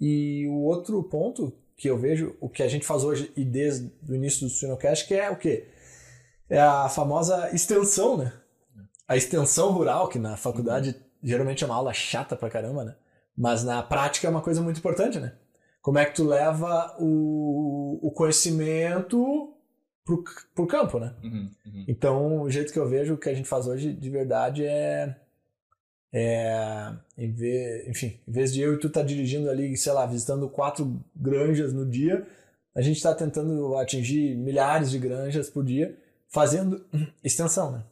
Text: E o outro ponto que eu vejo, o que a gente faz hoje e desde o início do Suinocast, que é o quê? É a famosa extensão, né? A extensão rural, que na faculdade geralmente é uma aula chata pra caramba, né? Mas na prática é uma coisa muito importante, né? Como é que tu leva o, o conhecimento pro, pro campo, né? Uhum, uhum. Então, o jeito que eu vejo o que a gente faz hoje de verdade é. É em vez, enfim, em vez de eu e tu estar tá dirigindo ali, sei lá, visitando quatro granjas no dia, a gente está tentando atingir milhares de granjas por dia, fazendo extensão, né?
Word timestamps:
E 0.00 0.46
o 0.48 0.62
outro 0.62 1.02
ponto 1.02 1.52
que 1.76 1.88
eu 1.88 1.98
vejo, 1.98 2.36
o 2.40 2.48
que 2.48 2.62
a 2.62 2.68
gente 2.68 2.86
faz 2.86 3.04
hoje 3.04 3.32
e 3.36 3.44
desde 3.44 3.90
o 4.08 4.14
início 4.14 4.46
do 4.46 4.52
Suinocast, 4.52 5.06
que 5.06 5.14
é 5.14 5.30
o 5.30 5.36
quê? 5.36 5.66
É 6.48 6.60
a 6.60 6.88
famosa 6.88 7.54
extensão, 7.54 8.16
né? 8.16 8.32
A 9.06 9.16
extensão 9.16 9.70
rural, 9.72 10.08
que 10.08 10.18
na 10.18 10.36
faculdade 10.36 10.94
geralmente 11.22 11.64
é 11.64 11.66
uma 11.66 11.76
aula 11.76 11.92
chata 11.92 12.36
pra 12.36 12.50
caramba, 12.50 12.84
né? 12.84 12.94
Mas 13.36 13.64
na 13.64 13.82
prática 13.82 14.26
é 14.26 14.30
uma 14.30 14.42
coisa 14.42 14.60
muito 14.60 14.78
importante, 14.78 15.18
né? 15.18 15.34
Como 15.80 15.98
é 15.98 16.04
que 16.04 16.14
tu 16.14 16.24
leva 16.24 16.94
o, 16.98 17.98
o 18.02 18.10
conhecimento 18.10 19.54
pro, 20.04 20.24
pro 20.54 20.66
campo, 20.66 20.98
né? 20.98 21.14
Uhum, 21.22 21.50
uhum. 21.66 21.84
Então, 21.88 22.42
o 22.42 22.50
jeito 22.50 22.72
que 22.72 22.78
eu 22.78 22.88
vejo 22.88 23.14
o 23.14 23.18
que 23.18 23.28
a 23.28 23.34
gente 23.34 23.48
faz 23.48 23.66
hoje 23.66 23.92
de 23.92 24.10
verdade 24.10 24.64
é. 24.64 25.16
É 26.12 26.92
em 27.16 27.30
vez, 27.30 27.88
enfim, 27.88 28.18
em 28.26 28.32
vez 28.32 28.52
de 28.52 28.60
eu 28.60 28.74
e 28.74 28.78
tu 28.78 28.88
estar 28.88 29.00
tá 29.00 29.06
dirigindo 29.06 29.48
ali, 29.48 29.76
sei 29.76 29.92
lá, 29.92 30.06
visitando 30.06 30.48
quatro 30.48 31.00
granjas 31.14 31.72
no 31.72 31.86
dia, 31.86 32.26
a 32.74 32.80
gente 32.80 32.96
está 32.96 33.14
tentando 33.14 33.76
atingir 33.76 34.34
milhares 34.36 34.90
de 34.90 34.98
granjas 34.98 35.50
por 35.50 35.64
dia, 35.64 35.96
fazendo 36.28 36.84
extensão, 37.22 37.72
né? 37.72 37.82